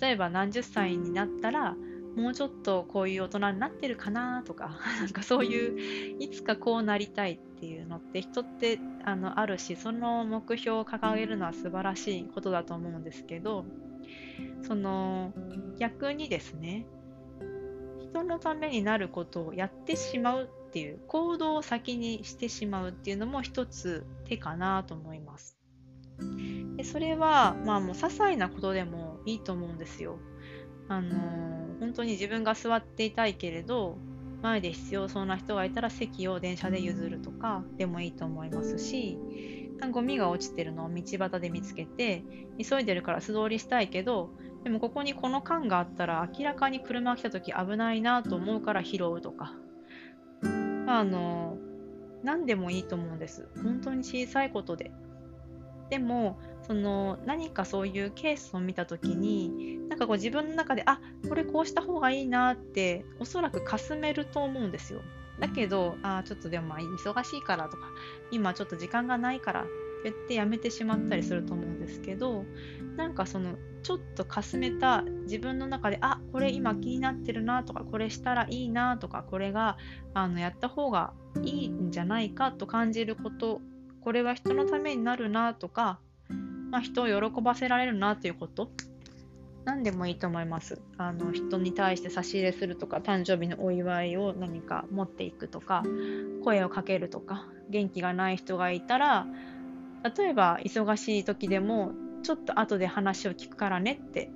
[0.00, 1.76] 例えば何十歳になったら
[2.16, 13.64] もうちょっとこういう大人になってるかなとか なんかそういういつかこうなりたいっていうのって人ってあのあるしその目標を掲げるのは素晴らしいことだと思うんですけど
[14.62, 15.32] その
[15.78, 16.86] 逆にですね
[18.00, 25.58] 人のためになることをやってしまうっていう行動を先にしてしまうっていうのも一つ手かなと思います。
[26.76, 30.18] でそれはまあもう些細なことでもいいと思うんですよ。
[30.92, 33.96] あのー、本当に自分が座っていたいけれど
[34.42, 39.18] 前で必要そうな人がいたら席を電車で譲るとかでもいいと思いますし
[39.90, 42.22] ゴミが落ちてるのを道端で見つけて
[42.58, 44.30] 急いでるから素通りしたいけど
[44.64, 49.54] でもここにこの缶があったら明らかに車来た時危ないなと思うから拾うとか。
[50.86, 51.56] あの
[52.22, 53.48] 何でもいいと思うんです。
[53.62, 54.92] 本当に小さいことで。
[55.90, 65.00] でもその何かそういうケースを見た時になんかこう自分の中であこれこうした方がいいなっておそらくかすめると思うんですよ。
[65.38, 67.88] だけどあちょっとでもまあ忙しいからとか
[68.30, 69.70] 今ちょっと時間がないからって
[70.04, 72.44] 言ってやめてしまったりすると思うんですけど
[72.96, 79.78] なんかそのちょっとかすめた自分の中であこれ今気になってるなとかこれしたらいいなとかこれが
[80.14, 83.60] あのやった方がいいんじゃないかと感じること
[84.02, 86.00] これは人のためになるなとか、
[86.72, 88.70] まあ、人を喜ばせられるなということ？
[89.66, 90.80] 何でもいいと思います。
[90.96, 95.84] あの人に対して差し入れするとか、誕生日のお祝いを何か持っていくとか、
[96.42, 99.26] 声をかけるとか、元気がない人がいたら、
[100.16, 101.92] 例えば忙しい時でも、
[102.22, 104.30] ちょっと後で話を聞くからねって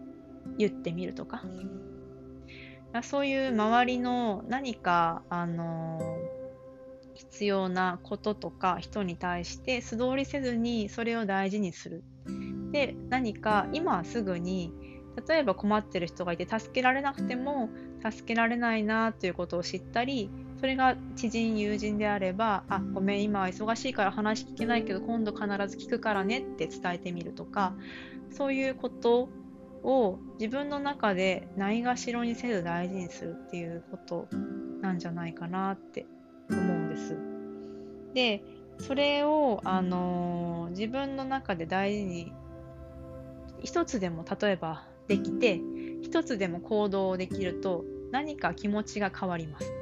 [0.59, 1.43] 言ってみるとか、
[3.03, 6.19] そういう周りの何か、あの
[7.15, 12.05] 必要なこととか人に対して素通りせずにそれを大事にする。
[12.73, 14.73] で何か今すぐに
[15.29, 17.71] 例えば困ってる人がいて助けられなくても
[18.11, 27.75] 助けられないなということを知ったりそれが知人友人であればあごめん今は忙しいから話聞けないけど今度必ず聞くからねって伝えてみるとか
[28.31, 29.29] そういうこと
[29.83, 34.29] を自分の中でないがしろにせず大事にするっていうこと
[34.83, 36.07] なんじゃないかなって
[36.51, 37.17] 思うんです。
[38.15, 38.43] で
[38.79, 42.33] それを、あのー、自分の中で大事に
[43.63, 45.61] 一つでも例えばできて
[46.03, 49.73] 一つでも行動できると何か気持ちが変わります。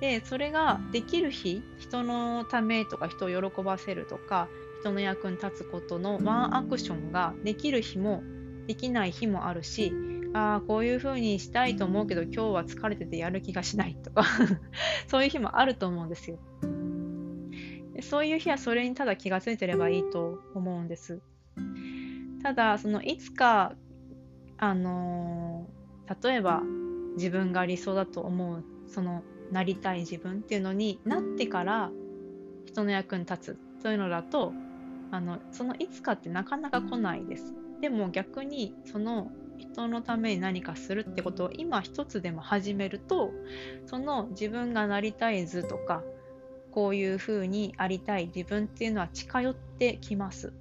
[0.00, 4.48] でそれができる日人のためとか人を喜ばせるとか
[4.82, 8.22] 人の役に立つことのワンアクションができる日も
[8.66, 9.92] できない日もあるし
[10.34, 14.24] ああこういう風にしたいと思うけど今日は疲れててやる気がしないとか
[15.08, 16.38] そういう日もあると思うんですよ。
[18.02, 21.20] そういう日はそれにただ気がついてればいいと思うんです。
[22.42, 23.74] ただそのいつか
[24.58, 26.62] あのー、例えば
[27.16, 31.90] 自分が理想だと思うそのなりたい自分っていうのになってから
[32.66, 34.52] 人の役に立つというのだと
[35.10, 37.54] あのそのいつかってなかなか来ないです。
[37.80, 43.32] でも逆にその人のために何かするってことを今一つでも始めると
[43.86, 46.02] その自分がなりたい図とか
[46.76, 50.52] こういうふうにありたい自分っていうのは近寄ってきます。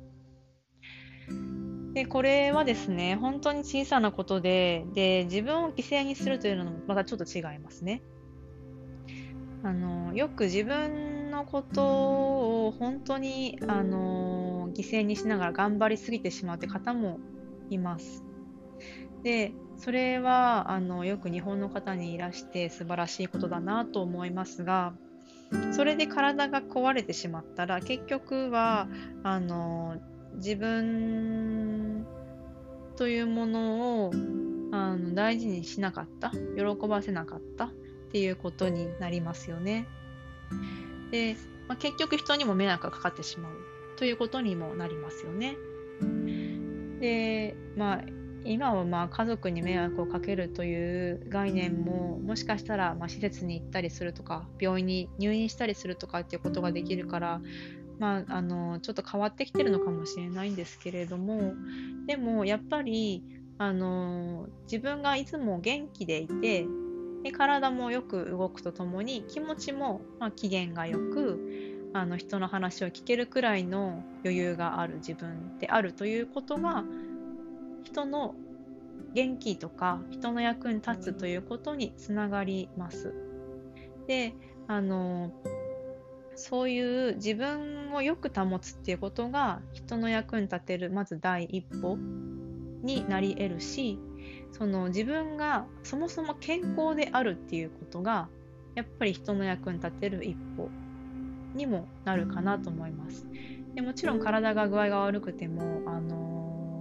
[1.94, 8.02] でこれはですね本当に小さなことでで自分を犠牲にするというのもまたちょっと違いますね。
[9.62, 17.20] あのよく自分のことを本当にあの犠牲にしながら頑張りすぎてしまうって方も
[17.70, 18.24] います。
[19.22, 24.94] でそれはあのよく日本の方にいらして素晴らしいことだなと思いますが
[25.72, 28.88] それで体が壊れてしまったら結局は
[29.24, 29.98] あの
[30.36, 32.06] 自分
[32.96, 34.12] というものを
[34.72, 37.72] あの大事にしなかった喜ばせなかったっ
[38.12, 39.88] ていうことになりますよね。
[41.12, 41.36] で、
[41.68, 43.54] まあ、結局人にも迷惑がかかってしまう
[43.98, 45.56] ということにもなりますよね。
[47.00, 57.42] で、まあ今はまあ家族に迷惑をかけるという概念ももしかしたらま施設に行ったりするとか病院に入院したりするとかっていうことができるから、
[58.00, 61.54] まあ、あのちょっと変わってきてるのかもしれないんですけれども
[62.06, 63.24] でもやっぱり
[63.58, 66.68] あの自分がいつも元気でいて
[67.24, 76.84] で体もよく動くとともに気持ちも、まあ、機嫌がよくあの人の話を聞けるくらいの余裕がある自分であるということが
[77.86, 78.36] 人の
[79.14, 83.14] 元気とか人の役に立つということにつながります。
[84.08, 84.34] で
[84.68, 85.32] あの
[86.36, 91.98] そういう自分をよく保つっていうことが人の役に立てるまず第一歩
[92.84, 93.98] になり得るし
[94.52, 98.28] その自分がそもそも健康であるっていうことが
[98.76, 100.70] やっぱり人の役に立てる一歩
[101.54, 103.26] にもなるかなと思います。
[103.76, 106.25] でもちろん体が具合が悪くてもあの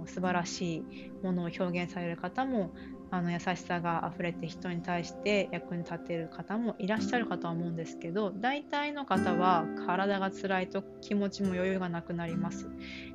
[0.07, 2.71] 素晴らしいものを表現される方も
[3.11, 12.69] あの優しさがあふれて人に対して役に立てる方もいらっしゃるかとは思うんですけど大体の方は体が辛いと気持ちも余裕がなくなります。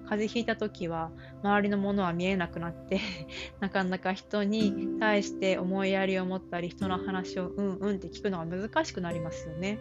[0.05, 1.11] 風邪ひいた時は
[1.43, 3.01] 周りのものは見えなくなって
[3.61, 9.78] なかなか人に対して思いやりを持ったり人の話をうんうんって聞くのが難しくなりますよね。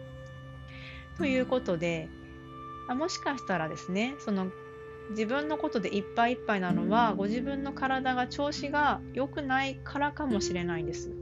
[1.16, 2.08] ということで
[2.88, 4.50] もしかしたらですねその
[5.10, 11.12] 自分のことでいっぱいいっぱいなのはご自分の体が調子が良くないからかもしれないんです。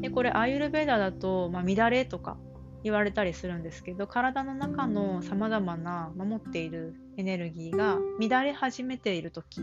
[0.00, 2.38] でこれアーユルベーダだと、まあ、乱れとか
[2.82, 9.60] 言われたりするんですけど体の中のさまざまな守っているエネルギーが乱れ始めている時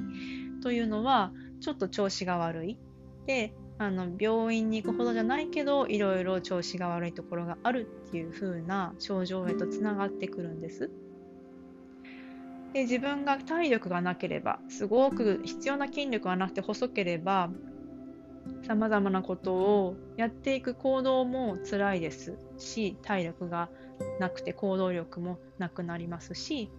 [0.62, 2.78] というのはちょっと調子が悪い。
[3.26, 10.90] であの病院に行くほどじゃないけどいろいろ調子が悪いところがあるっていう風な症状へとつながってくるんです。
[12.78, 17.50] で自分が体力がなければすごく必要な筋力がなくて細ければ
[18.68, 23.70] さまざまなことをやっていく行動も辛いですし体力が
[24.20, 26.70] なくて行動力もなくなりますし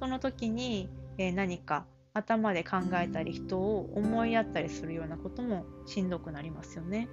[0.00, 7.08] その時に、え何か頭で考えたり人を思いやったりするようなこともしんどくなりますよね。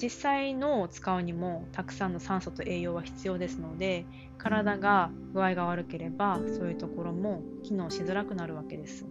[0.00, 4.06] 実際脳を使うにもたくさんの酸素と栄養は必要ですので
[4.38, 9.06] 体が具合が悪ければそういうところも機能しづらくなるわけです。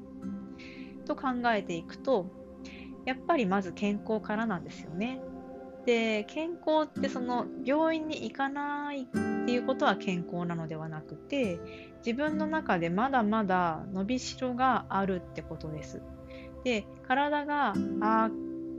[1.06, 2.28] と考えていくと
[3.06, 5.22] やっぱりまず健康からなんですよね。
[5.86, 9.06] で健康ってその病院に行かないっ
[9.46, 11.60] ていうことは健康なのではなくて
[12.06, 16.02] 自分の中でまだまだ伸びしろがあるってことです。
[16.64, 18.30] で体があ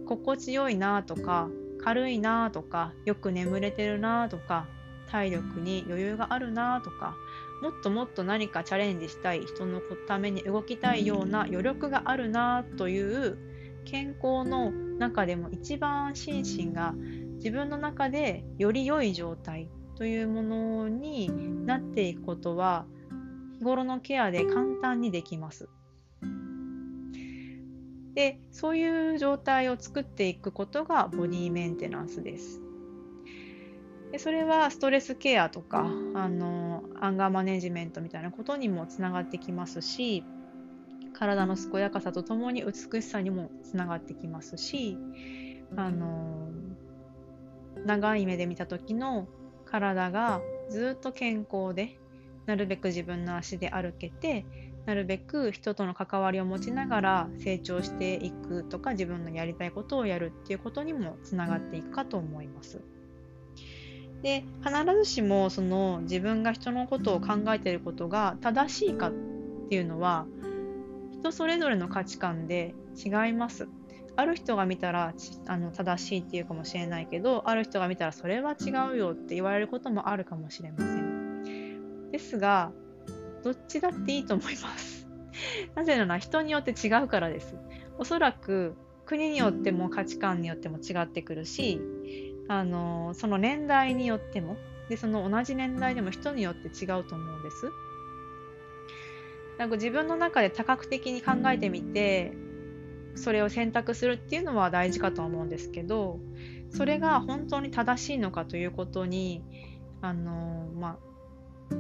[0.06, 1.48] 心地よいなとか
[1.82, 4.66] 軽いなとかよく眠れてるなとか
[5.10, 7.14] 体力に余裕があるなとか
[7.62, 13.38] もっともっと何かチャレンジしたい人のために動きたいような余力があるなという
[13.84, 16.94] 健康の中でも一番心身が
[17.36, 21.30] 自分の中でより良い状態というものに
[21.66, 22.86] なっていくことは
[23.58, 25.68] 日頃のケアで簡単にできます。
[28.14, 32.60] でそういう状態を作っていくことがボディメンテナンスです。
[34.10, 40.22] でそれはストレスケアとかあのアンガーマネジメントみたいなことにもつながってきますし
[41.14, 44.98] 体の健やかさとともに美しさにもつながってきますし
[45.76, 46.50] あの
[47.86, 49.28] 長い目で見た時の
[49.64, 51.98] 体がずっと健康で
[52.44, 54.44] なるべく自分の足で歩けて
[54.86, 62.80] なるべく人との関わりを持ちながら成長していくとか自分のやりたいことをやるっていうことにもつながっていくかと思います。
[64.22, 69.12] で必ずしもその自分が人のことを考えていることが正しいかっ
[69.68, 70.26] ていうのは
[71.12, 73.68] 人それぞれの価値観で違います。
[74.14, 75.14] ある人が見たら
[75.46, 82.10] あの正しいっていうかもしれないけどある人が見たらそれは違うよって言われることもあるかもしれません。
[82.10, 82.72] ですが
[83.42, 85.06] どっちだっていいと思います。
[85.74, 87.56] なぜなら人によって違うからです。
[87.98, 88.74] おそらく
[89.06, 91.80] 国によっても価値観によっても違ってくるし、
[92.48, 94.56] あのその年代によっても
[94.88, 97.70] でその同じ年代でも人によって違うと思うんです。
[99.58, 102.32] なんか自分の中で多角的に考えてみて
[103.14, 106.18] それを選択するっていうのは大事かと思うんですけど
[106.70, 109.42] それが本当に正しいのかということに
[110.00, 110.98] あのま
[111.70, 111.74] あ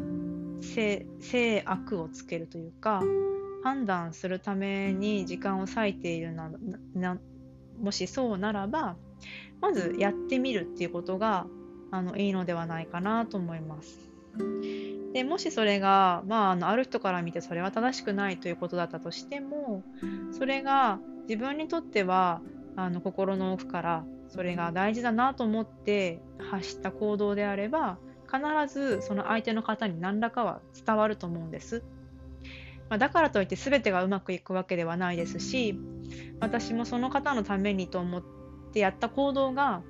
[0.62, 3.02] 性悪をつけるというか
[3.62, 6.50] 判断するために時間を割いているな
[6.94, 7.18] な
[7.80, 8.96] もしそうならば
[9.60, 11.46] まずやってみるっていうことが
[11.90, 14.10] あのいいのではないかなと思います。
[15.12, 19.82] でもしそれが、まあ、あのある人から見てそれは正しくないということだったとしても
[20.32, 22.40] それが自分にとっては
[22.76, 27.98] あの心の奥からそれが大事だなと思って発した行動であれば
[28.32, 31.82] 必ずその相手の方に何らかは伝わると思うんです。
[32.88, 35.78] まあ、だからといって全てがうまくいくわけではないですし
[36.40, 38.22] 私もその方のためにと思っ
[38.72, 39.82] てやった行動が、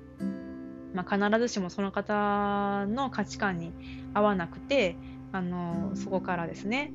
[0.93, 3.73] まあ、必ずしもその方の価値観に
[4.13, 4.95] 合わなくて
[5.33, 6.93] あのそこからですね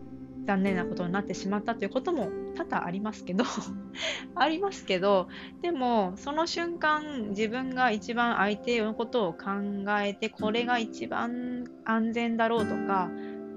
[0.48, 3.44] 残念なことになってしまったということも多々ありますけど
[4.34, 5.28] ありますけど
[5.60, 9.50] でもその瞬間自分が一番相手のことを考
[10.00, 13.10] えてこれが一番安全だろうとか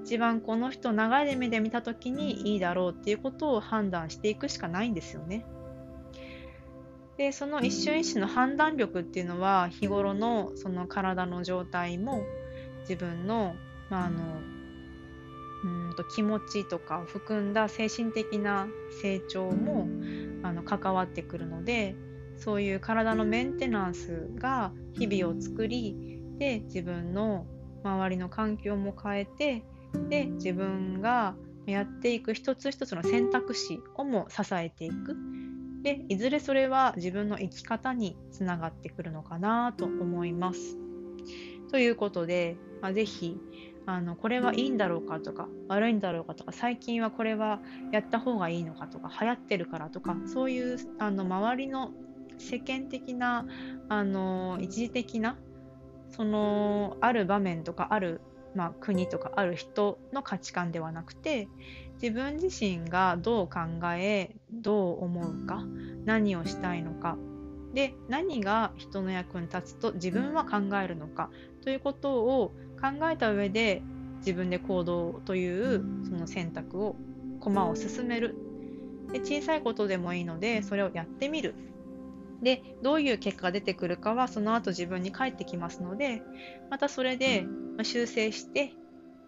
[0.04, 5.46] 一番この人長い目で見た時にいいだろうっていうことを判断していくしかないんですよね。
[7.16, 12.22] でその一瞬一瞬の判断力っていうのは日頃のその体の状態も
[12.80, 13.54] 自分の,、
[13.88, 14.20] まあ、あの
[15.64, 18.68] うんと気持ちとかを含んだ精神的な
[19.00, 19.88] 成長も
[20.42, 21.94] あの関わってくるので
[22.36, 27.46] そういう体のメンテナンスが日々を作りで自分の
[27.84, 29.64] 周りの環境も変えて
[30.08, 31.36] で自分が
[31.66, 35.16] やっていく一つ一つの選択肢をも支えていく
[35.82, 40.76] でいずれそれは自分の生き方につながってくるのかなと思います。
[41.70, 43.36] ということで、まあ、ぜひ
[43.86, 47.60] あのこれはいいんだろうかとか悪いんだろうかとか最近はこれは
[47.90, 51.90] やった方がいいのかとか流行ってるからとかそういうあの周りの
[52.38, 53.46] 世間的な
[53.88, 55.36] あの一時的な
[56.10, 58.20] そのある場面とかある、
[58.54, 61.48] まあ、国とかある人の価値観ではなくて
[62.00, 63.60] 自分自身がどう考
[63.94, 65.64] えどう思うか
[66.04, 67.16] 何をしたいのか
[67.72, 71.30] で何が人の役に立つと自分は考えるのか
[71.62, 72.52] ということを
[72.82, 73.82] 考えた上で
[74.18, 76.96] 自分で行動というその選択を
[77.40, 78.36] 駒を進める。
[79.12, 81.54] で小さいことでもいいのでそれをやってみる。
[82.42, 86.22] でどういう結果が出てくるかはその後自分に返ってきますので
[86.70, 87.46] またそれで
[87.82, 88.72] 修正して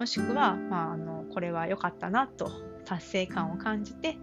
[0.01, 2.51] もしくは、まあ、あのこれは良かったなと
[2.85, 4.19] 達成感を感じて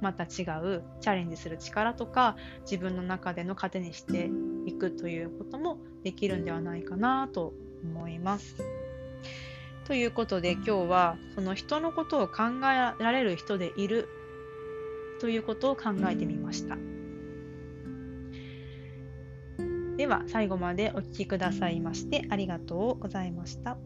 [0.00, 4.30] また違うチャレンジする力とか自分の中での糧にして
[4.66, 7.52] いくということもできるんではないかなと
[7.86, 8.56] 思います。
[9.86, 14.08] ということで今日はその人のことを考えられる人でいる
[15.20, 16.76] ということを考えてみました。
[19.96, 23.78] では最後までお聴きくださいましてありがとうございました。